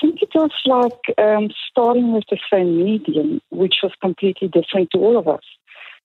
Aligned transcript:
think 0.00 0.22
it 0.22 0.30
was 0.34 0.50
like 0.66 1.18
um, 1.18 1.50
starting 1.70 2.12
with 2.12 2.24
the 2.30 2.38
same 2.52 2.82
medium, 2.84 3.40
which 3.50 3.76
was 3.82 3.92
completely 4.00 4.48
different 4.48 4.90
to 4.92 4.98
all 4.98 5.18
of 5.18 5.28
us. 5.28 5.44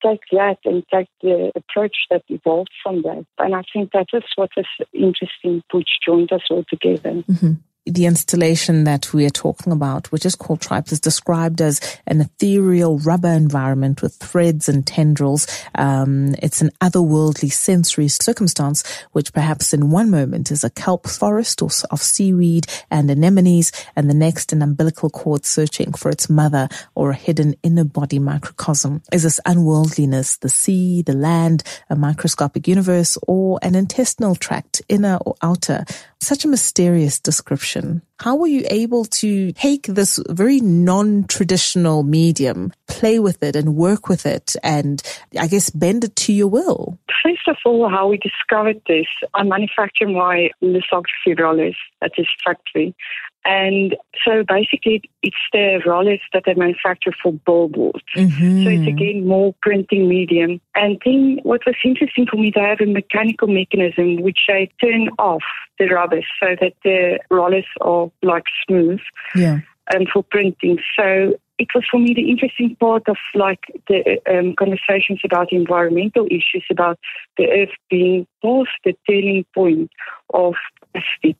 Take 0.03 0.21
that 0.31 0.57
and 0.65 0.83
take 0.93 1.07
the 1.21 1.51
approach 1.55 1.95
that 2.09 2.23
evolved 2.27 2.71
from 2.83 3.01
that. 3.03 3.25
And 3.39 3.55
I 3.55 3.63
think 3.71 3.91
that 3.93 4.07
is 4.13 4.23
what 4.35 4.51
is 4.57 4.65
interesting, 4.93 5.63
which 5.71 5.89
joined 6.05 6.31
us 6.31 6.43
all 6.49 6.65
together. 6.69 7.23
Mm-hmm 7.29 7.53
the 7.85 8.05
installation 8.05 8.83
that 8.85 9.13
we 9.13 9.25
are 9.25 9.29
talking 9.29 9.71
about, 9.71 10.11
which 10.11 10.25
is 10.25 10.35
called 10.35 10.59
Tribes, 10.59 10.91
is 10.91 10.99
described 10.99 11.61
as 11.61 11.79
an 12.07 12.21
ethereal 12.21 12.97
rubber 12.99 13.29
environment 13.29 14.01
with 14.01 14.15
threads 14.15 14.67
and 14.67 14.85
tendrils. 14.85 15.45
Um, 15.75 16.35
it's 16.41 16.61
an 16.61 16.71
otherworldly 16.81 17.51
sensory 17.51 18.07
circumstance, 18.07 18.83
which 19.11 19.33
perhaps 19.33 19.73
in 19.73 19.91
one 19.91 20.09
moment 20.09 20.49
is 20.49 20.63
a 20.63 20.69
kelp 20.71 21.07
forest 21.07 21.61
or 21.61 21.69
of 21.91 22.01
seaweed 22.01 22.65
and 22.89 23.09
anemones, 23.11 23.71
and 23.95 24.09
the 24.09 24.15
next 24.15 24.51
an 24.51 24.63
umbilical 24.63 25.09
cord 25.09 25.45
searching 25.45 25.93
for 25.93 26.09
its 26.09 26.29
mother 26.29 26.67
or 26.95 27.11
a 27.11 27.15
hidden 27.15 27.53
inner 27.61 27.83
body 27.83 28.17
microcosm. 28.17 29.03
Is 29.11 29.23
this 29.23 29.39
unworldliness 29.45 30.37
the 30.37 30.49
sea, 30.49 31.03
the 31.03 31.13
land, 31.13 31.63
a 31.89 31.95
microscopic 31.95 32.67
universe, 32.67 33.17
or 33.27 33.59
an 33.61 33.75
intestinal 33.75 34.35
tract, 34.35 34.81
inner 34.89 35.17
or 35.17 35.35
outer? 35.43 35.85
Such 36.25 36.43
a 36.43 36.47
mysterious 36.47 37.19
description. 37.19 38.01
How 38.19 38.35
were 38.35 38.47
you 38.47 38.65
able 38.71 39.05
to 39.21 39.51
take 39.51 39.83
this 39.83 40.19
very 40.27 40.59
non-traditional 40.59 42.01
medium, 42.01 42.73
play 42.87 43.19
with 43.19 43.43
it 43.43 43.55
and 43.55 43.75
work 43.75 44.09
with 44.09 44.25
it 44.25 44.55
and 44.63 45.03
I 45.39 45.45
guess 45.45 45.69
bend 45.69 46.03
it 46.03 46.15
to 46.15 46.33
your 46.33 46.47
will? 46.47 46.97
First 47.23 47.47
of 47.47 47.57
all, 47.63 47.87
how 47.89 48.07
we 48.07 48.17
discovered 48.17 48.81
this, 48.87 49.05
I 49.35 49.43
manufacture 49.43 50.07
my 50.07 50.49
lithography 50.61 51.35
rollers 51.37 51.77
at 52.01 52.13
this 52.17 52.25
factory. 52.43 52.95
And 53.45 53.95
so 54.25 54.43
basically, 54.47 55.03
it's 55.21 55.37
the 55.53 55.79
rollers 55.85 56.19
that 56.33 56.43
they 56.45 56.55
manufacture 56.55 57.11
for 57.21 57.33
billboards. 57.45 58.03
Mm-hmm. 58.17 58.63
So 58.63 58.69
it's 58.69 58.87
again 58.87 59.27
more 59.27 59.53
printing 59.61 60.09
medium. 60.09 60.59
And 60.73 60.99
then 61.05 61.39
what 61.43 61.61
was 61.65 61.75
interesting 61.85 62.25
for 62.29 62.37
me, 62.37 62.51
they 62.53 62.61
have 62.61 62.81
a 62.81 62.91
mechanical 62.91 63.47
mechanism 63.47 64.23
which 64.23 64.39
they 64.47 64.71
turn 64.83 65.09
off 65.19 65.43
the 65.77 65.87
rubbers 65.87 66.25
so 66.41 66.55
that 66.59 66.73
the 66.83 67.19
rollers 67.29 67.67
are 67.81 68.11
like 68.23 68.45
smooth. 68.67 68.99
Yeah. 69.35 69.59
And 69.93 70.07
for 70.11 70.23
printing. 70.23 70.79
So 70.97 71.35
it 71.59 71.67
was 71.75 71.85
for 71.89 71.99
me 71.99 72.13
the 72.15 72.29
interesting 72.29 72.75
part 72.77 73.07
of 73.07 73.17
like 73.35 73.59
the 73.87 74.19
um, 74.27 74.55
conversations 74.57 75.21
about 75.23 75.53
environmental 75.53 76.25
issues, 76.25 76.65
about 76.71 76.99
the 77.37 77.47
earth 77.47 77.75
being 77.89 78.25
both 78.41 78.67
the 78.83 78.95
turning 79.07 79.45
point 79.53 79.91
of 80.33 80.55
plastic. 80.91 81.37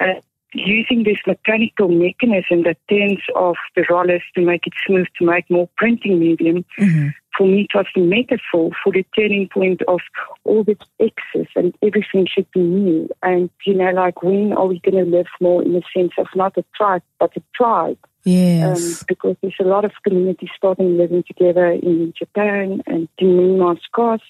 Uh, 0.00 0.20
using 0.54 1.04
this 1.04 1.18
mechanical 1.26 1.88
mechanism 1.88 2.64
that 2.64 2.76
turns 2.88 3.20
off 3.34 3.56
the 3.74 3.84
rollers 3.88 4.22
to 4.34 4.42
make 4.42 4.66
it 4.66 4.72
smooth, 4.86 5.06
to 5.18 5.24
make 5.24 5.48
more 5.50 5.68
printing 5.76 6.18
medium, 6.18 6.64
mm-hmm. 6.78 7.08
for 7.36 7.46
me 7.46 7.62
it 7.62 7.76
was 7.76 7.86
the 7.94 8.02
metaphor 8.02 8.70
for 8.82 8.92
the 8.92 9.04
turning 9.18 9.48
point 9.48 9.82
of 9.88 10.00
all 10.44 10.64
this 10.64 10.78
excess 11.00 11.50
and 11.56 11.74
everything 11.82 12.26
should 12.26 12.50
be 12.52 12.60
new. 12.60 13.08
And, 13.22 13.50
you 13.66 13.74
know, 13.74 13.90
like 13.90 14.22
when 14.22 14.52
are 14.52 14.66
we 14.66 14.80
going 14.80 15.04
to 15.04 15.10
live 15.10 15.26
more 15.40 15.62
in 15.62 15.72
the 15.72 15.82
sense 15.96 16.12
of 16.18 16.26
not 16.34 16.56
a 16.58 16.64
tribe, 16.76 17.02
but 17.18 17.36
a 17.36 17.42
tribe? 17.54 17.98
Yes. 18.24 19.00
Um, 19.00 19.04
because 19.08 19.36
there's 19.42 19.56
a 19.60 19.64
lot 19.64 19.84
of 19.84 19.92
communities 20.04 20.50
starting 20.56 20.96
living 20.96 21.24
together 21.26 21.66
in 21.66 22.12
Japan 22.16 22.82
and 22.86 23.08
in 23.18 23.28
Myanmar's 23.28 23.80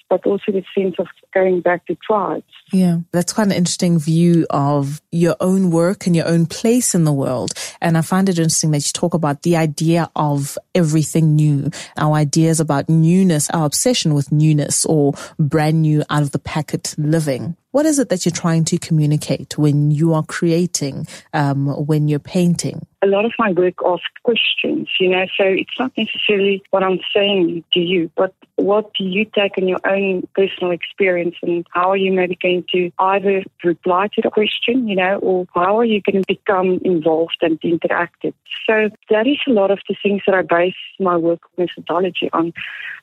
but 0.09 0.25
also 0.25 0.51
the 0.51 0.63
sense 0.75 0.95
of 0.97 1.07
going 1.33 1.61
back 1.61 1.85
to 1.87 1.95
tribes. 1.95 2.43
Yeah, 2.71 2.99
that's 3.11 3.33
quite 3.33 3.47
an 3.47 3.53
interesting 3.53 3.99
view 3.99 4.47
of 4.49 5.01
your 5.11 5.35
own 5.39 5.69
work 5.69 6.07
and 6.07 6.15
your 6.15 6.27
own 6.27 6.45
place 6.45 6.95
in 6.95 7.03
the 7.03 7.13
world. 7.13 7.53
And 7.81 7.97
I 7.97 8.01
find 8.01 8.29
it 8.29 8.37
interesting 8.37 8.71
that 8.71 8.85
you 8.85 8.91
talk 8.93 9.13
about 9.13 9.43
the 9.43 9.57
idea 9.57 10.09
of 10.15 10.57
everything 10.73 11.35
new, 11.35 11.69
our 11.97 12.15
ideas 12.15 12.59
about 12.59 12.89
newness, 12.89 13.49
our 13.51 13.65
obsession 13.65 14.13
with 14.13 14.31
newness 14.31 14.85
or 14.85 15.13
brand 15.37 15.81
new 15.81 16.03
out 16.09 16.23
of 16.23 16.31
the 16.31 16.39
packet 16.39 16.95
living. 16.97 17.55
What 17.71 17.87
is 17.87 17.97
it 17.97 18.09
that 18.09 18.23
you're 18.23 18.31
trying 18.31 18.65
to 18.65 18.77
communicate 18.77 19.57
when 19.57 19.89
you 19.89 20.13
are 20.13 20.23
creating, 20.23 21.07
um, 21.33 21.65
when 21.87 22.07
you're 22.07 22.19
painting? 22.19 22.85
A 23.03 23.05
lot 23.05 23.25
of 23.25 23.33
my 23.37 23.51
work 23.51 23.75
asks 23.85 24.05
questions, 24.23 24.87
you 24.99 25.09
know, 25.09 25.25
so 25.37 25.43
it's 25.43 25.77
not 25.77 25.91
necessarily 25.97 26.63
what 26.69 26.83
I'm 26.83 26.99
saying 27.13 27.63
to 27.73 27.79
you, 27.79 28.09
but 28.15 28.33
what 28.55 28.93
do 28.93 29.03
you 29.03 29.25
take 29.25 29.57
in 29.57 29.67
your 29.67 29.79
own 29.85 30.27
personal 30.35 30.71
experience 30.71 31.35
and 31.41 31.65
how 31.71 31.89
are 31.91 31.97
you 31.97 32.13
maybe 32.13 32.37
going 32.41 32.63
to 32.71 32.91
either 32.99 33.43
reply 33.63 34.07
to 34.13 34.21
the 34.21 34.29
question, 34.29 34.87
you 34.87 34.95
know, 34.95 35.17
or 35.19 35.45
how 35.53 35.77
are 35.79 35.85
you 35.85 36.01
going 36.01 36.23
to 36.23 36.27
become 36.27 36.79
involved 36.83 37.37
and 37.41 37.59
interactive? 37.61 38.33
So 38.67 38.89
that 39.09 39.27
is 39.27 39.37
a 39.47 39.51
lot 39.51 39.71
of 39.71 39.79
the 39.89 39.95
things 40.01 40.21
that 40.25 40.35
I 40.35 40.41
base 40.43 40.75
my 40.99 41.17
work 41.17 41.41
methodology 41.57 42.29
on. 42.31 42.53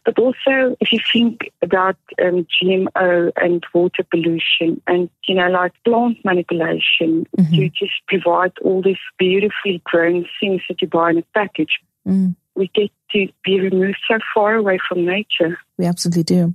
But 0.04 0.18
also, 0.18 0.76
if 0.80 0.92
you 0.92 1.00
think 1.12 1.52
about 1.60 1.96
um, 2.22 2.46
GMO 2.62 3.32
and 3.36 3.62
water 3.74 4.02
pollution 4.10 4.80
and, 4.86 5.10
you 5.26 5.34
know, 5.34 5.48
like 5.48 5.72
plant 5.84 6.24
manipulation 6.24 7.26
mm-hmm. 7.36 7.54
to 7.54 7.68
just 7.68 7.92
provide 8.08 8.52
all 8.62 8.80
these 8.80 8.96
beautifully 9.18 9.82
grown 9.90 10.26
things 10.40 10.62
that 10.68 10.80
you 10.80 10.88
buy 10.88 11.10
in 11.10 11.18
a 11.18 11.22
package, 11.34 11.80
mm. 12.06 12.34
We 12.60 12.70
get 12.74 12.90
to 13.12 13.26
be 13.42 13.58
removed 13.58 13.96
so 14.06 14.18
far 14.34 14.54
away 14.54 14.78
from 14.86 15.04
nature. 15.04 15.58
We 15.78 15.86
absolutely 15.86 16.24
do. 16.24 16.54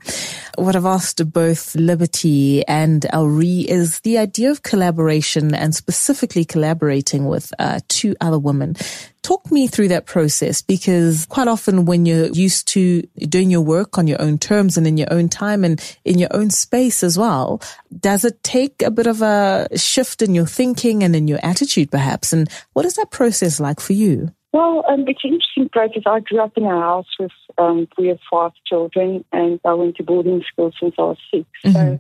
What 0.55 0.75
I've 0.75 0.85
asked 0.85 1.33
both 1.33 1.75
Liberty 1.75 2.65
and 2.67 3.01
Elrie 3.11 3.65
is 3.65 4.01
the 4.01 4.19
idea 4.19 4.51
of 4.51 4.61
collaboration 4.61 5.55
and 5.55 5.73
specifically 5.73 6.45
collaborating 6.45 7.25
with 7.25 7.51
uh, 7.57 7.79
two 7.87 8.15
other 8.21 8.37
women. 8.37 8.75
Talk 9.23 9.51
me 9.51 9.65
through 9.65 9.87
that 9.87 10.05
process 10.05 10.61
because 10.61 11.25
quite 11.25 11.47
often 11.47 11.85
when 11.85 12.05
you're 12.05 12.27
used 12.27 12.67
to 12.69 13.01
doing 13.17 13.49
your 13.49 13.61
work 13.61 13.97
on 13.97 14.05
your 14.05 14.21
own 14.21 14.37
terms 14.37 14.77
and 14.77 14.85
in 14.85 14.97
your 14.97 15.11
own 15.11 15.27
time 15.27 15.63
and 15.63 15.81
in 16.05 16.19
your 16.19 16.29
own 16.31 16.51
space 16.51 17.03
as 17.03 17.17
well, 17.17 17.59
does 17.99 18.23
it 18.23 18.43
take 18.43 18.83
a 18.83 18.91
bit 18.91 19.07
of 19.07 19.23
a 19.23 19.67
shift 19.75 20.21
in 20.21 20.35
your 20.35 20.45
thinking 20.45 21.01
and 21.01 21.15
in 21.15 21.27
your 21.27 21.39
attitude 21.41 21.89
perhaps? 21.89 22.31
And 22.31 22.47
what 22.73 22.85
is 22.85 22.93
that 22.93 23.09
process 23.09 23.59
like 23.59 23.79
for 23.79 23.93
you? 23.93 24.34
Well, 24.55 24.85
um, 24.87 25.03
it's 25.05 25.19
an 25.25 25.33
interesting 25.33 25.67
process. 25.67 26.03
I 26.05 26.21
grew 26.21 26.39
up 26.39 26.53
in 26.55 26.63
a 26.63 26.69
house 26.69 27.07
with 27.19 27.33
um, 27.57 27.89
we 27.97 28.07
have 28.07 28.19
five 28.31 28.53
children, 28.65 29.25
and 29.33 29.59
I 29.65 29.73
went 29.73 29.97
to 29.97 30.03
boarding 30.03 30.41
school 30.47 30.71
since 30.79 30.95
I 30.97 31.01
was 31.01 31.17
6 31.29 31.43
mm-hmm. 31.43 31.71
So, 31.73 31.99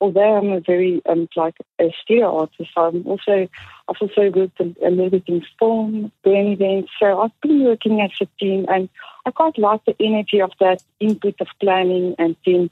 although 0.00 0.36
I'm 0.36 0.52
a 0.52 0.60
very 0.60 1.02
um, 1.06 1.28
like 1.34 1.56
a 1.80 1.92
studio 2.00 2.42
artist, 2.42 2.70
I'm 2.76 3.04
also 3.08 3.48
I've 3.88 3.96
also 4.00 4.30
worked 4.30 4.60
a, 4.60 4.72
a 4.86 4.90
little 4.90 5.10
bit 5.10 5.24
in 5.26 5.44
film, 5.58 6.12
doing 6.22 6.52
events. 6.52 6.92
So 7.00 7.22
I've 7.22 7.40
been 7.42 7.64
working 7.64 8.00
as 8.00 8.12
a 8.22 8.26
team, 8.38 8.66
and 8.68 8.88
I 9.26 9.32
quite 9.32 9.58
like 9.58 9.84
the 9.84 9.96
energy 9.98 10.40
of 10.40 10.52
that 10.60 10.84
input 11.00 11.34
of 11.40 11.48
planning 11.58 12.14
and 12.20 12.36
then 12.46 12.70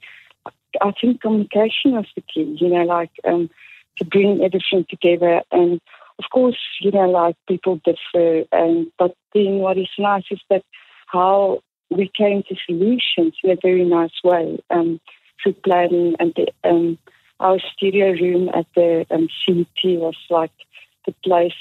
I 0.80 0.92
think 1.00 1.22
communication 1.22 1.94
was 1.94 2.06
the 2.14 2.22
key. 2.22 2.56
You 2.60 2.68
know, 2.68 2.84
like 2.84 3.10
um, 3.24 3.50
to 3.96 4.04
bring 4.04 4.44
everything 4.44 4.86
together 4.88 5.42
and 5.50 5.80
of 6.18 6.24
course, 6.32 6.58
you 6.80 6.90
know, 6.90 7.08
like 7.08 7.36
people 7.48 7.80
differ, 7.84 8.44
and 8.52 8.86
but 8.98 9.14
then 9.34 9.58
what 9.58 9.78
is 9.78 9.88
nice 9.98 10.24
is 10.30 10.40
that 10.50 10.62
how 11.06 11.60
we 11.90 12.10
came 12.16 12.42
to 12.48 12.56
solutions 12.66 13.34
in 13.42 13.50
a 13.50 13.56
very 13.60 13.84
nice 13.84 14.22
way 14.22 14.58
um, 14.70 15.00
through 15.42 15.54
planning 15.64 16.14
and 16.18 16.32
the, 16.34 16.46
um, 16.68 16.98
our 17.40 17.58
studio 17.76 18.12
room 18.12 18.48
at 18.54 18.66
the 18.74 19.06
um, 19.10 19.28
CET 19.44 19.98
was 19.98 20.16
like 20.30 20.52
the 21.06 21.12
place 21.24 21.52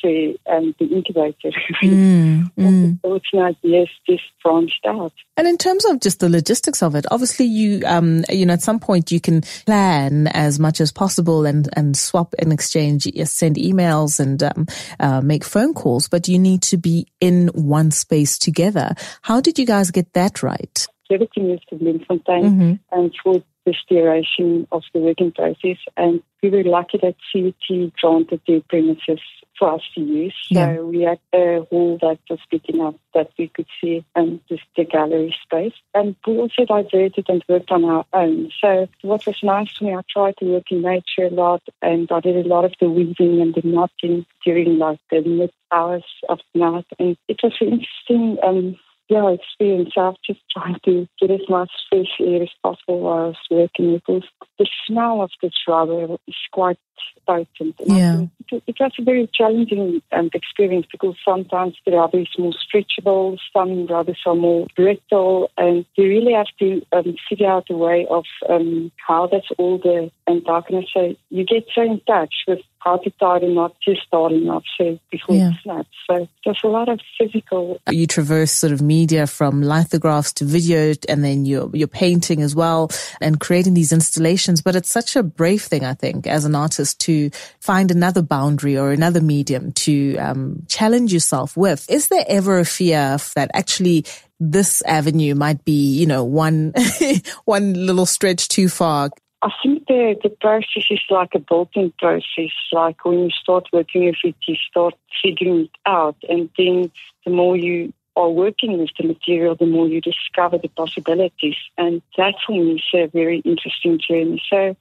um, 0.49 0.75
the 0.79 0.85
incubator. 0.85 1.51
Mm, 1.81 2.51
mm. 2.57 3.01
Thoughts 3.01 3.25
and 3.33 3.41
ideas 3.43 3.89
just 4.09 4.23
branched 4.43 4.85
out. 4.85 5.13
And 5.37 5.47
in 5.47 5.57
terms 5.57 5.85
of 5.85 5.99
just 5.99 6.19
the 6.19 6.29
logistics 6.29 6.83
of 6.83 6.95
it, 6.95 7.05
obviously 7.11 7.45
you, 7.45 7.83
um, 7.85 8.23
you 8.29 8.45
know, 8.45 8.53
at 8.53 8.61
some 8.61 8.79
point 8.79 9.11
you 9.11 9.19
can 9.19 9.41
plan 9.65 10.27
as 10.27 10.59
much 10.59 10.79
as 10.81 10.91
possible 10.91 11.45
and, 11.45 11.69
and 11.75 11.97
swap 11.97 12.33
and 12.39 12.53
exchange, 12.53 13.07
send 13.25 13.55
emails 13.55 14.19
and 14.19 14.43
um, 14.43 14.67
uh, 14.99 15.21
make 15.21 15.43
phone 15.43 15.73
calls, 15.73 16.07
but 16.07 16.27
you 16.27 16.39
need 16.39 16.61
to 16.63 16.77
be 16.77 17.07
in 17.19 17.47
one 17.49 17.91
space 17.91 18.37
together. 18.37 18.93
How 19.21 19.41
did 19.41 19.57
you 19.59 19.65
guys 19.65 19.91
get 19.91 20.13
that 20.13 20.43
right? 20.43 20.87
Everything 21.11 21.51
is 21.51 21.59
to 21.69 21.75
Bloemfontein 21.75 22.43
mm-hmm. 22.43 22.73
and 22.99 23.13
for 23.23 23.43
the 23.65 23.73
duration 23.89 24.67
of 24.71 24.83
the 24.93 24.99
working 24.99 25.31
process. 25.31 25.77
And 25.97 26.21
we 26.41 26.49
were 26.49 26.63
lucky 26.63 26.99
that 27.01 27.15
CET 27.31 27.93
granted 28.01 28.41
the 28.47 28.63
premises 28.69 29.19
for 29.57 29.75
us 29.75 29.81
to 29.95 30.01
use. 30.01 30.35
Yeah. 30.49 30.75
So 30.75 30.85
we 30.85 31.01
had 31.01 31.19
a 31.33 31.61
hall 31.69 31.97
that 32.01 32.19
was 32.29 32.39
big 32.49 32.67
enough 32.69 32.95
that 33.13 33.29
we 33.37 33.47
could 33.47 33.67
see 33.79 34.03
and 34.15 34.39
just 34.49 34.63
the 34.75 34.83
gallery 34.83 35.35
space. 35.43 35.73
And 35.93 36.15
we 36.25 36.37
also 36.37 36.65
diverted 36.65 37.25
and 37.29 37.43
worked 37.47 37.71
on 37.71 37.85
our 37.85 38.05
own. 38.13 38.51
So 38.59 38.87
what 39.01 39.25
was 39.25 39.37
nice 39.43 39.69
for 39.77 39.85
me, 39.85 39.95
I 39.95 40.01
tried 40.09 40.37
to 40.37 40.45
work 40.45 40.71
in 40.71 40.81
nature 40.81 41.25
a 41.25 41.29
lot 41.29 41.61
and 41.81 42.09
I 42.11 42.19
did 42.19 42.45
a 42.45 42.47
lot 42.47 42.65
of 42.65 42.73
the 42.79 42.89
weaving 42.89 43.41
and 43.41 43.53
the 43.53 43.61
knotting 43.63 44.25
during 44.43 44.77
like 44.77 44.99
the 45.11 45.21
mid 45.21 45.51
hours 45.71 46.05
of 46.29 46.39
the 46.53 46.59
night. 46.59 46.85
And 46.99 47.17
it 47.27 47.39
was 47.43 47.53
an 47.61 47.67
interesting 47.67 48.37
um, 48.43 48.75
yeah, 49.09 49.29
experience. 49.29 49.93
I've 49.97 50.15
just 50.25 50.41
tried 50.51 50.79
to 50.85 51.07
get 51.19 51.31
as 51.31 51.47
much 51.49 51.71
air 51.91 52.43
as 52.43 52.49
possible 52.61 53.01
while 53.01 53.17
I 53.17 53.27
was 53.27 53.35
working 53.51 53.95
because 53.95 54.23
the 54.57 54.67
smell 54.87 55.21
of 55.21 55.31
this 55.41 55.53
rubber 55.67 56.17
is 56.27 56.35
quite 56.51 56.77
potent. 57.25 57.75
And 57.79 57.97
yeah. 57.97 58.21
It, 58.51 58.63
it, 58.67 58.75
was 58.79 58.91
a 58.99 59.03
very 59.03 59.29
challenging 59.33 60.01
um, 60.11 60.29
experience 60.33 60.85
because 60.91 61.15
sometimes 61.25 61.75
the 61.85 61.93
rubber 61.93 62.19
is 62.19 62.27
more 62.37 62.53
stretchable, 62.53 63.37
some 63.51 63.87
rubbers 63.87 64.19
are 64.25 64.35
more 64.35 64.67
brittle, 64.75 65.49
and 65.57 65.85
you 65.95 66.07
really 66.07 66.33
have 66.33 66.47
to 66.59 66.85
um, 66.91 67.15
figure 67.29 67.49
out 67.49 67.69
a 67.69 67.77
way 67.77 68.05
of 68.09 68.25
um, 68.49 68.91
how 69.07 69.27
that's 69.27 69.47
all 69.57 69.77
the, 69.77 70.11
and 70.27 70.43
how 70.45 70.61
can 70.61 70.77
I 70.77 70.85
say, 70.93 71.17
you 71.29 71.45
get 71.45 71.65
so 71.73 71.81
in 71.81 72.01
touch 72.05 72.33
with 72.47 72.59
how 72.83 72.97
to 72.97 73.09
tie 73.11 73.39
them 73.39 73.57
up, 73.57 73.75
just 73.81 74.01
starting 74.05 74.49
up 74.49 74.63
so 74.77 74.99
before 75.09 75.35
yeah. 75.35 75.51
it 75.51 75.55
snaps. 75.63 75.89
So 76.09 76.27
there's 76.43 76.59
a 76.63 76.67
lot 76.67 76.89
of 76.89 76.99
physical. 77.17 77.79
You 77.89 78.07
traverse 78.07 78.51
sort 78.51 78.73
of 78.73 78.81
media 78.81 79.25
from 79.25 79.61
lithographs 79.61 80.33
to 80.33 80.45
video 80.45 80.93
and 81.07 81.23
then 81.23 81.45
you're, 81.45 81.69
you're 81.73 81.87
painting 81.87 82.41
as 82.41 82.55
well 82.55 82.91
and 83.21 83.39
creating 83.39 83.73
these 83.73 83.93
installations. 83.93 84.61
But 84.61 84.75
it's 84.75 84.89
such 84.89 85.15
a 85.15 85.23
brave 85.23 85.61
thing, 85.61 85.85
I 85.85 85.93
think, 85.93 86.27
as 86.27 86.43
an 86.43 86.55
artist 86.55 86.92
to 86.95 87.29
find 87.59 87.91
another 87.91 88.21
boundary 88.21 88.77
or 88.77 88.91
another 88.91 89.21
medium 89.21 89.71
to 89.73 90.17
um, 90.17 90.63
challenge 90.67 91.13
yourself 91.13 91.55
with. 91.57 91.89
Is 91.89 92.09
there 92.09 92.25
ever 92.27 92.59
a 92.59 92.65
fear 92.65 93.17
that 93.35 93.51
actually 93.53 94.05
this 94.39 94.81
avenue 94.83 95.35
might 95.35 95.63
be, 95.63 95.97
you 95.97 96.05
know, 96.05 96.23
one, 96.23 96.73
one 97.45 97.85
little 97.85 98.05
stretch 98.05 98.47
too 98.47 98.69
far? 98.69 99.09
I 99.43 99.51
think 99.61 99.87
the, 99.87 100.15
the 100.23 100.29
process 100.29 100.85
is 100.89 101.01
like 101.09 101.35
a 101.35 101.39
built-in 101.39 101.93
process. 101.99 102.51
Like 102.71 103.03
when 103.03 103.19
you 103.19 103.29
start 103.29 103.67
working 103.73 104.05
with 104.05 104.15
it, 104.23 104.35
you 104.47 104.55
start 104.69 104.93
figuring 105.21 105.65
it 105.65 105.71
out. 105.85 106.15
And 106.29 106.49
then 106.57 106.91
the 107.25 107.31
more 107.31 107.57
you 107.57 107.91
are 108.15 108.29
working 108.29 108.77
with 108.77 108.91
the 108.97 109.07
material, 109.07 109.55
the 109.55 109.65
more 109.65 109.87
you 109.87 109.99
discover 109.99 110.57
the 110.57 110.69
possibilities. 110.69 111.57
And 111.77 112.01
that 112.17 112.35
for 112.45 112.53
me 112.53 112.75
is 112.75 112.83
a 112.93 113.07
very 113.07 113.39
interesting 113.39 113.99
journey. 113.99 114.41
So 114.49 114.77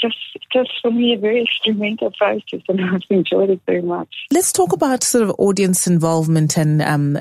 just, 0.00 0.16
just 0.52 0.70
for 0.80 0.90
me 0.90 1.14
a 1.14 1.18
very 1.18 1.42
experimental 1.42 2.10
process, 2.12 2.60
and 2.68 2.80
I've 2.94 3.02
enjoyed 3.10 3.50
it 3.50 3.60
very 3.66 3.82
much. 3.82 4.08
Let's 4.30 4.52
talk 4.52 4.72
about 4.72 5.02
sort 5.02 5.24
of 5.24 5.34
audience 5.38 5.86
involvement 5.86 6.56
and 6.56 6.82
um, 6.82 7.18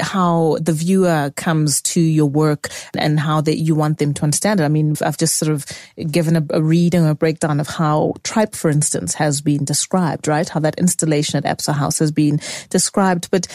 how 0.00 0.58
the 0.60 0.72
viewer 0.72 1.32
comes 1.36 1.80
to 1.82 2.00
your 2.00 2.26
work 2.26 2.68
and 2.96 3.18
how 3.18 3.40
that 3.42 3.58
you 3.58 3.74
want 3.74 3.98
them 3.98 4.14
to 4.14 4.22
understand 4.22 4.60
it. 4.60 4.64
I 4.64 4.68
mean, 4.68 4.94
I've 5.02 5.18
just 5.18 5.36
sort 5.36 5.52
of 5.52 5.66
given 6.10 6.36
a, 6.36 6.46
a 6.50 6.62
reading 6.62 7.04
or 7.04 7.10
a 7.10 7.14
breakdown 7.14 7.60
of 7.60 7.68
how 7.68 8.14
Tripe, 8.22 8.54
for 8.54 8.70
instance, 8.70 9.14
has 9.14 9.40
been 9.40 9.64
described, 9.64 10.28
right? 10.28 10.48
How 10.48 10.60
that 10.60 10.78
installation 10.78 11.44
at 11.44 11.58
Absa 11.58 11.74
House 11.74 11.98
has 11.98 12.10
been 12.10 12.40
described, 12.70 13.30
but 13.30 13.46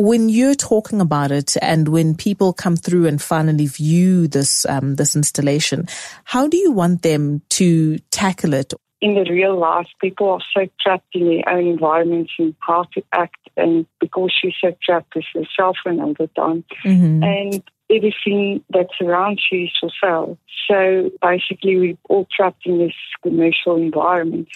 when 0.00 0.30
you're 0.30 0.54
talking 0.54 1.00
about 1.00 1.30
it 1.30 1.56
and 1.60 1.88
when 1.88 2.14
people 2.14 2.54
come 2.54 2.74
through 2.74 3.06
and 3.06 3.20
finally 3.20 3.66
view 3.66 4.26
this 4.26 4.64
um, 4.66 4.96
this 4.96 5.14
installation, 5.14 5.86
how 6.24 6.48
do 6.48 6.56
you 6.56 6.72
want 6.72 7.02
them 7.02 7.42
to 7.50 7.98
tackle 8.10 8.54
it? 8.54 8.72
In 9.02 9.14
the 9.14 9.30
real 9.30 9.58
life, 9.58 9.88
people 10.00 10.30
are 10.30 10.40
so 10.54 10.66
trapped 10.80 11.14
in 11.14 11.26
their 11.26 11.48
own 11.48 11.66
environments 11.66 12.32
and 12.38 12.54
how 12.60 12.84
to 12.94 13.02
act, 13.12 13.40
and 13.58 13.86
because 14.00 14.32
she's 14.40 14.54
so 14.60 14.74
trapped 14.82 15.14
with 15.14 15.24
herself 15.34 15.76
and 15.84 16.00
all 16.00 16.14
the 16.18 16.28
time, 16.28 16.64
mm-hmm. 16.82 17.22
and 17.22 17.62
everything 17.90 18.64
that 18.70 18.88
surrounds 18.98 19.42
you 19.52 19.64
is 19.64 19.70
for 19.80 19.90
sale. 20.02 20.38
So 20.66 21.10
basically, 21.20 21.76
we're 21.76 21.98
all 22.08 22.26
trapped 22.34 22.64
in 22.64 22.78
this 22.78 22.94
commercial 23.22 23.76
environment. 23.76 24.48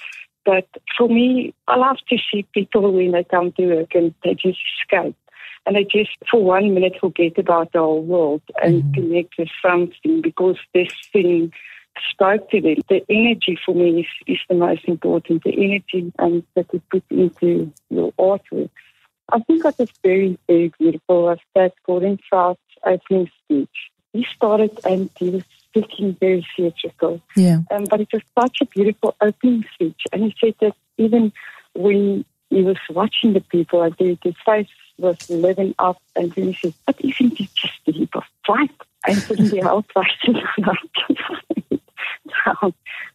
But 0.47 0.69
for 0.97 1.09
me, 1.09 1.55
I 1.69 1.77
love 1.77 1.97
to 2.11 2.17
see 2.31 2.47
people 2.53 2.93
when 2.93 3.13
they 3.13 3.25
come 3.25 3.53
to 3.53 3.77
work 3.77 3.95
and 3.95 4.15
they 4.23 4.35
just 4.35 4.59
escape 4.83 5.17
and 5.67 5.77
I 5.77 5.83
just 5.83 6.11
for 6.31 6.43
one 6.43 6.75
minute 6.75 6.95
forget 7.01 7.39
about 7.39 7.73
the 7.73 7.79
whole 7.79 8.03
world 8.03 8.43
and 8.63 8.83
mm-hmm. 8.83 8.95
connect 8.95 9.35
with 9.39 9.49
something 9.63 10.21
because 10.21 10.59
this 10.73 10.93
thing 11.13 11.53
spoke 12.11 12.51
to 12.51 12.61
them. 12.61 12.77
The 12.89 13.05
energy 13.09 13.59
for 13.65 13.75
me 13.75 14.01
is, 14.01 14.07
is 14.27 14.39
the 14.49 14.55
most 14.55 14.85
important, 14.87 15.45
the 15.45 15.53
energy 15.53 16.13
um, 16.19 16.45
that 16.55 16.67
you 16.73 16.83
put 16.91 17.05
into 17.11 17.73
your 17.91 18.13
artwork. 18.13 18.71
I 19.33 19.39
think 19.41 19.63
that 19.63 19.81
is 19.81 19.91
very, 20.03 20.39
very 20.47 20.73
beautiful 20.79 21.23
was 21.23 21.39
that 21.55 21.73
Gordon 21.87 22.19
Trout's 22.29 22.61
opening 22.85 23.31
speech. 23.43 23.91
He 24.13 24.27
started 24.37 24.79
and 24.85 25.11
he 25.19 25.31
was 25.31 25.45
speaking 25.69 26.17
very 26.21 26.47
theatrical. 26.57 27.23
Yeah. 27.35 27.61
Um, 27.71 27.85
but 27.89 28.01
it 28.01 28.09
was 28.13 28.23
such 28.39 28.59
a 28.61 28.67
beautiful 28.67 29.17
opening 29.21 29.65
speech. 29.75 30.03
And 30.13 30.25
he 30.25 30.35
said 30.41 30.55
that 30.61 30.75
even 30.99 31.33
when 31.75 32.25
he 32.55 32.63
was 32.63 32.77
watching 32.91 33.33
the 33.33 33.41
people, 33.41 33.83
and 33.83 33.95
the 33.99 34.35
face 34.45 34.69
was 34.99 35.29
living 35.29 35.75
up 35.79 36.01
and 36.17 36.33
then 36.33 36.53
he 36.53 36.55
said, 36.55 36.75
but 36.87 36.97
isn't 37.01 37.41
it 37.41 37.49
just 37.55 37.75
a 37.89 37.93
heap 37.93 38.15
of 38.15 38.25
tripe? 38.45 38.71
And 39.07 39.19
suddenly 39.19 39.63
our 39.63 39.83
prices 39.83 40.37
down. 42.45 42.73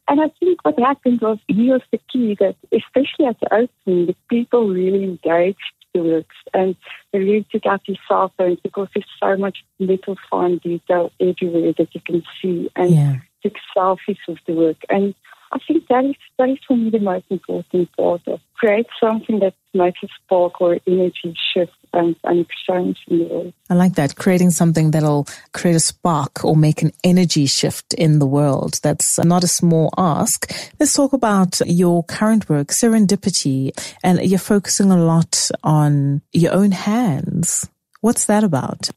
And 0.08 0.22
I 0.22 0.30
think 0.40 0.64
what 0.64 0.78
happened 0.80 1.22
was 1.22 1.40
he 1.48 1.70
was 1.70 1.82
the 1.92 2.00
key 2.12 2.36
that, 2.40 2.56
especially 2.72 3.26
at 3.26 3.40
the 3.40 3.54
opening, 3.54 4.08
the 4.08 4.16
people 4.30 4.68
really 4.68 5.04
engaged 5.04 5.60
the 5.94 6.02
works 6.02 6.36
and 6.54 6.76
they 7.12 7.20
really 7.20 7.46
took 7.52 7.66
out 7.66 7.82
his 7.86 7.98
cell 8.08 8.32
phones 8.38 8.60
because 8.62 8.88
there's 8.94 9.06
so 9.20 9.38
much 9.38 9.64
little 9.80 10.18
fine 10.30 10.58
detail 10.58 11.12
everywhere 11.20 11.74
that 11.78 11.94
you 11.96 12.02
can 12.02 12.24
see 12.42 12.70
and 12.76 12.92
yeah. 12.92 13.16
took 13.42 13.56
selfies 13.76 14.18
of 14.28 14.38
the 14.46 14.54
work. 14.54 14.78
And 14.90 15.16
I 15.52 15.60
think 15.68 15.88
that 15.88 16.06
is, 16.06 16.16
that 16.38 16.50
is 16.50 16.58
for 16.68 16.78
me 16.78 16.90
the 16.90 17.00
most 17.00 17.26
important 17.30 17.90
part 17.96 18.22
of 18.28 18.40
create 18.60 18.88
something 19.00 19.40
that 19.40 19.54
makes 19.74 20.00
a 20.04 20.08
spark 20.24 20.60
or 20.60 20.80
energy 20.86 21.34
shift 21.54 21.72
and, 21.94 22.16
and 22.24 22.40
exchange 22.42 22.98
in 23.08 23.20
the 23.20 23.26
world. 23.26 23.54
I 23.70 23.74
like 23.74 23.96
that. 23.96 24.16
Creating 24.16 24.52
something 24.52 24.92
that'll 24.92 25.28
create 25.54 25.76
a 25.76 25.80
spark 25.80 26.44
or 26.44 26.56
make 26.56 26.82
an 26.82 26.92
energy 27.04 27.46
shift 27.46 27.94
in 27.94 28.20
the 28.20 28.26
world. 28.26 28.80
That's 28.84 29.18
not 29.20 29.44
a 29.44 29.48
small 29.48 29.92
ask. 29.98 30.52
Let's 30.80 30.94
talk 30.94 31.14
about 31.14 31.62
your 31.66 32.04
current 32.04 32.50
work, 32.50 32.68
Serendipity, 32.68 33.72
and 34.04 34.20
you're 34.22 34.40
focusing 34.40 34.92
a 34.92 34.98
lot 34.98 35.50
on 35.64 36.22
your 36.34 36.54
own 36.54 36.72
hands. 36.72 37.70
What's 38.02 38.26
that 38.26 38.44
about? 38.44 38.90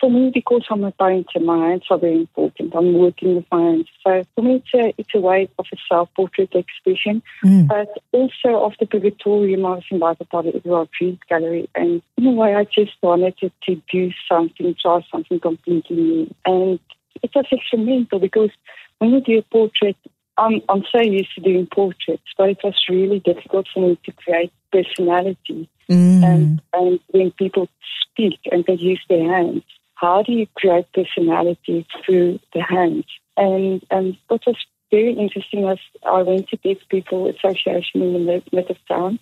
For 0.00 0.10
me, 0.10 0.30
because 0.32 0.64
I'm 0.70 0.84
a 0.84 0.92
painter, 0.92 1.40
my 1.40 1.68
hands 1.68 1.84
are 1.90 1.98
very 1.98 2.20
important. 2.20 2.74
I'm 2.74 2.94
working 2.94 3.36
with 3.36 3.44
my 3.52 3.60
hands. 3.60 3.88
So 4.02 4.24
for 4.34 4.42
me, 4.42 4.56
it's 4.64 4.74
a, 4.74 4.94
it's 4.98 5.14
a 5.14 5.20
way 5.20 5.48
of 5.58 5.66
a 5.72 5.76
self-portrait 5.88 6.54
exhibition. 6.54 7.22
mm. 7.44 7.68
but 7.68 7.88
also 8.12 8.64
of 8.64 8.72
the 8.80 8.86
Purgatorium. 8.86 9.66
I 9.66 9.70
was 9.70 9.84
invited 9.90 10.28
by 10.30 10.42
the 10.42 10.56
Edward 10.56 10.88
Reed 11.00 11.18
Gallery, 11.28 11.68
and 11.74 12.02
in 12.16 12.26
a 12.26 12.32
way, 12.32 12.54
I 12.54 12.64
just 12.64 12.92
wanted 13.02 13.36
to, 13.38 13.50
to 13.66 13.82
do 13.92 14.10
something, 14.28 14.74
try 14.80 15.00
something 15.12 15.38
completely 15.40 15.96
new. 15.96 16.34
And 16.46 16.80
it 17.22 17.30
was 17.34 17.46
experimental 17.52 18.18
because 18.18 18.50
when 18.98 19.10
you 19.10 19.20
do 19.20 19.38
a 19.38 19.42
portrait, 19.42 19.96
I'm, 20.38 20.62
I'm 20.68 20.84
so 20.90 21.00
used 21.00 21.34
to 21.34 21.42
doing 21.42 21.66
portraits, 21.66 22.22
but 22.38 22.48
it 22.48 22.58
was 22.64 22.74
really 22.88 23.20
difficult 23.20 23.66
for 23.72 23.88
me 23.88 23.98
to 24.04 24.12
create 24.12 24.52
personality. 24.72 25.68
Mm. 25.90 26.24
And, 26.24 26.62
and 26.72 27.00
when 27.08 27.30
people 27.32 27.68
speak 28.02 28.38
and 28.50 28.64
they 28.66 28.74
use 28.74 29.04
their 29.08 29.30
hands, 29.30 29.64
how 30.00 30.22
do 30.22 30.32
you 30.32 30.46
create 30.56 30.86
personality 30.92 31.86
through 32.04 32.40
the 32.54 32.62
hands? 32.62 33.04
And 33.36 33.84
and 33.90 34.16
what 34.28 34.42
was 34.46 34.56
very 34.90 35.12
interesting 35.12 35.62
was 35.62 35.78
I 36.04 36.22
went 36.22 36.48
to 36.48 36.56
Deaf 36.56 36.78
People 36.88 37.28
Association 37.28 38.02
in 38.02 38.12
the 38.12 38.42
middle 38.52 38.70
of 38.70 38.86
town 38.88 39.18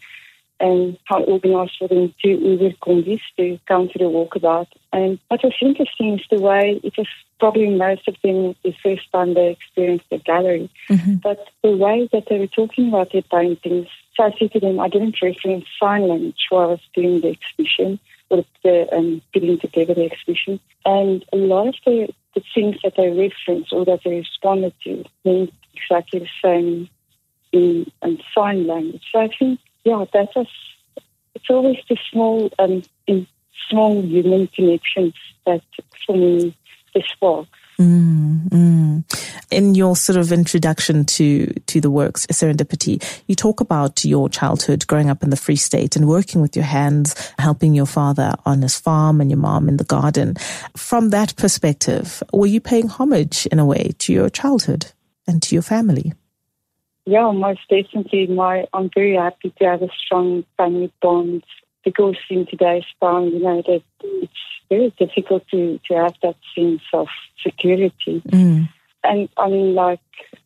and 0.60 0.98
I 1.10 1.18
organized 1.20 1.76
for 1.78 1.88
them 1.88 2.14
to 2.22 2.28
Uber 2.28 2.70
combis 2.82 3.20
to 3.36 3.58
come 3.66 3.88
to 3.88 3.98
the 3.98 4.04
walkabout. 4.04 4.66
And 4.92 5.18
what 5.28 5.44
was 5.44 5.54
interesting 5.60 6.18
is 6.18 6.24
the 6.30 6.40
way 6.40 6.80
it 6.82 6.96
was 6.96 7.06
probably 7.38 7.70
most 7.70 8.08
of 8.08 8.16
them 8.24 8.56
the 8.64 8.74
first 8.82 9.10
time 9.12 9.34
they 9.34 9.50
experienced 9.50 10.06
the 10.10 10.18
gallery. 10.18 10.68
Mm-hmm. 10.88 11.16
But 11.16 11.48
the 11.62 11.76
way 11.76 12.08
that 12.12 12.24
they 12.28 12.38
were 12.38 12.48
talking 12.48 12.88
about 12.88 13.12
their 13.12 13.22
paintings, 13.22 13.86
so 14.16 14.24
I 14.24 14.32
said 14.36 14.52
to 14.52 14.60
them, 14.60 14.80
I 14.80 14.88
didn't 14.88 15.22
reference 15.22 15.66
sign 15.78 16.08
language 16.08 16.46
while 16.48 16.62
I 16.62 16.66
was 16.66 16.80
doing 16.94 17.20
the 17.20 17.28
exhibition 17.28 18.00
or 18.30 18.44
the 18.62 18.86
um, 18.94 19.22
putting 19.32 19.58
together 19.58 19.94
the 19.94 20.04
exhibition. 20.04 20.60
And 20.84 21.24
a 21.32 21.36
lot 21.36 21.68
of 21.68 21.74
the, 21.84 22.08
the 22.34 22.42
things 22.54 22.76
that 22.82 22.94
they 22.96 23.08
referenced 23.08 23.72
or 23.72 23.84
that 23.84 24.00
they 24.04 24.16
responded 24.16 24.74
to 24.84 25.04
meant 25.24 25.52
exactly 25.74 26.20
the 26.20 26.28
same 26.42 26.88
in, 27.52 27.90
in 28.02 28.20
sign 28.34 28.66
language. 28.66 29.04
So 29.12 29.20
I 29.20 29.28
think, 29.38 29.60
yeah, 29.84 30.04
that 30.12 30.28
was, 30.36 30.48
it's 31.34 31.50
always 31.50 31.78
the 31.88 31.96
small, 32.10 32.50
um, 32.58 32.82
small 33.68 34.02
human 34.02 34.46
connections 34.48 35.14
that 35.46 35.62
for 36.06 36.16
me, 36.16 36.56
the 36.94 37.02
spark. 37.06 37.48
Mm, 37.80 38.48
mm. 38.48 39.17
In 39.50 39.74
your 39.74 39.96
sort 39.96 40.18
of 40.18 40.30
introduction 40.30 41.06
to, 41.06 41.46
to 41.46 41.80
the 41.80 41.90
works, 41.90 42.26
Serendipity, 42.26 43.02
you 43.26 43.34
talk 43.34 43.60
about 43.60 44.04
your 44.04 44.28
childhood 44.28 44.86
growing 44.86 45.08
up 45.08 45.22
in 45.22 45.30
the 45.30 45.36
Free 45.36 45.56
State 45.56 45.96
and 45.96 46.06
working 46.06 46.42
with 46.42 46.54
your 46.54 46.66
hands, 46.66 47.14
helping 47.38 47.74
your 47.74 47.86
father 47.86 48.34
on 48.44 48.60
his 48.60 48.78
farm 48.78 49.22
and 49.22 49.30
your 49.30 49.38
mom 49.38 49.68
in 49.68 49.78
the 49.78 49.84
garden. 49.84 50.34
From 50.76 51.10
that 51.10 51.34
perspective, 51.36 52.22
were 52.30 52.46
you 52.46 52.60
paying 52.60 52.88
homage 52.88 53.46
in 53.46 53.58
a 53.58 53.64
way 53.64 53.92
to 54.00 54.12
your 54.12 54.28
childhood 54.28 54.92
and 55.26 55.42
to 55.44 55.54
your 55.54 55.62
family? 55.62 56.12
Yeah, 57.06 57.30
most 57.30 57.60
definitely. 57.70 58.26
My, 58.26 58.66
I'm 58.74 58.90
very 58.94 59.16
happy 59.16 59.54
to 59.58 59.64
have 59.64 59.80
a 59.80 59.88
strong 60.04 60.44
family 60.58 60.92
bond 61.00 61.42
because 61.84 62.16
in 62.28 62.44
today's 62.44 62.84
time, 63.00 63.28
you 63.28 63.40
know, 63.40 63.62
that 63.62 63.82
it's 64.02 64.32
very 64.68 64.92
difficult 64.98 65.48
to, 65.48 65.80
to 65.88 65.94
have 65.94 66.12
that 66.22 66.36
sense 66.54 66.82
of 66.92 67.06
security. 67.42 68.22
Mm. 68.28 68.68
And 69.08 69.28
I'm 69.36 69.74
like, 69.74 70.00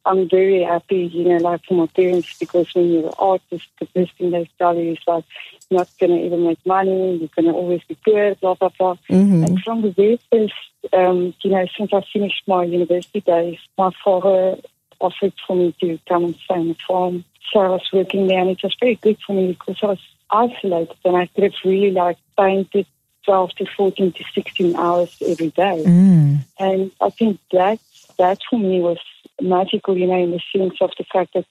I'm 0.06 0.28
very 0.28 0.62
happy, 0.62 1.10
you 1.12 1.24
know, 1.24 1.36
like 1.38 1.64
for 1.64 1.74
my 1.74 1.86
parents, 1.86 2.38
because 2.38 2.72
when 2.74 2.90
you're 2.90 3.08
an 3.08 3.14
artist, 3.18 3.66
the 3.78 3.86
best 3.94 4.12
thing 4.16 4.30
they 4.30 4.48
tell 4.58 4.76
you 4.76 4.92
is 4.92 4.98
like, 5.06 5.24
you're 5.68 5.80
not 5.80 5.88
going 5.98 6.10
to 6.10 6.26
even 6.26 6.44
make 6.44 6.64
money, 6.64 7.16
you're 7.16 7.28
going 7.34 7.46
to 7.46 7.52
always 7.52 7.82
be 7.84 7.96
poor, 8.04 8.34
blah, 8.36 8.54
blah, 8.54 8.70
blah. 8.78 8.96
Mm-hmm. 9.10 9.44
And 9.44 9.62
from 9.62 9.82
the 9.82 9.90
very 9.90 10.20
first, 10.30 10.54
um, 10.92 11.34
you 11.42 11.50
know, 11.50 11.66
since 11.76 11.92
I 11.92 12.02
finished 12.12 12.42
my 12.46 12.64
university 12.64 13.20
days, 13.20 13.58
my 13.76 13.90
father 14.04 14.56
offered 15.00 15.32
for 15.46 15.56
me 15.56 15.74
to 15.80 15.98
come 16.08 16.24
and 16.24 16.36
stay 16.36 16.54
on 16.54 16.68
the 16.68 16.76
farm. 16.86 17.24
So 17.52 17.60
I 17.60 17.68
was 17.68 17.88
working 17.92 18.28
there, 18.28 18.40
and 18.40 18.50
it 18.50 18.62
was 18.62 18.76
very 18.78 18.94
good 18.94 19.18
for 19.26 19.34
me 19.34 19.48
because 19.58 19.78
I 19.82 19.86
was 19.86 20.00
isolated, 20.30 20.96
and 21.04 21.16
I 21.16 21.26
could 21.26 21.44
have 21.44 21.54
really 21.64 21.90
like 21.90 22.18
painted 22.38 22.86
12 23.24 23.54
to 23.56 23.66
14 23.76 24.12
to 24.12 24.24
16 24.34 24.76
hours 24.76 25.16
every 25.26 25.50
day. 25.50 25.82
Mm. 25.86 26.38
And 26.58 26.90
I 27.00 27.10
think 27.10 27.40
that, 27.52 27.78
that 28.18 28.38
for 28.48 28.58
me 28.58 28.80
was 28.80 28.98
magical, 29.40 29.96
you 29.96 30.06
know, 30.06 30.22
in 30.22 30.30
the 30.30 30.40
sense 30.54 30.74
of 30.80 30.90
the 30.98 31.04
fact 31.04 31.34
that 31.34 31.46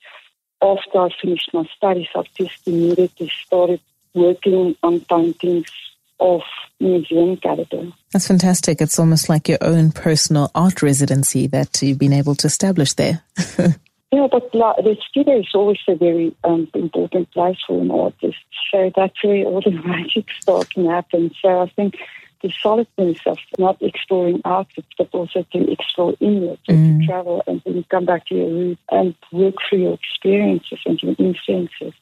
after 0.62 1.00
I 1.00 1.10
finished 1.22 1.50
my 1.54 1.66
studies, 1.76 2.08
I 2.16 2.24
just 2.38 2.68
immediately 2.68 3.32
started 3.46 3.80
working 4.14 4.76
on 4.84 5.00
paintings 5.02 5.72
of 6.20 6.42
museum 6.80 7.38
character. 7.38 7.88
That's 8.12 8.28
fantastic. 8.28 8.82
It's 8.82 9.00
almost 9.00 9.28
like 9.28 9.50
your 9.50 9.58
own 9.62 9.92
personal 9.92 10.52
art 10.54 10.82
residency 10.82 11.48
that 11.48 11.82
you've 11.82 11.98
been 11.98 12.14
able 12.14 12.36
to 12.36 12.48
establish 12.48 12.94
there. 12.94 13.24
Yeah, 14.14 14.28
but 14.30 14.52
the 14.52 14.98
studio 15.10 15.40
is 15.40 15.48
always 15.56 15.80
a 15.88 15.96
very 15.96 16.36
um, 16.44 16.68
important 16.74 17.32
place 17.32 17.56
for 17.66 17.82
an 17.82 17.92
artist. 17.92 18.40
So 18.70 18.92
that's 18.94 19.24
where 19.24 19.46
all 19.46 19.62
the 19.62 19.72
magic 19.86 20.26
start 20.38 20.70
can 20.70 20.86
happen. 20.86 21.32
So 21.42 21.62
I 21.62 21.68
think 21.68 21.96
the 22.42 22.52
solidness 22.62 23.20
of 23.26 23.38
not 23.58 23.82
exploring 23.82 24.42
outfits, 24.46 24.88
but 24.98 25.10
also 25.12 25.46
to 25.52 25.72
explore 25.72 26.16
inwards 26.20 26.62
mm. 26.70 27.00
to 27.00 27.06
travel 27.06 27.44
and 27.48 27.62
then 27.66 27.86
come 27.90 28.06
back 28.06 28.26
to 28.28 28.36
your 28.36 28.50
roots 28.50 28.82
and 28.92 29.16
work 29.32 29.56
through 29.68 29.80
your 29.80 29.94
experiences 29.94 30.80
and 30.86 31.02
your 31.02 31.16
influences. 31.18 31.94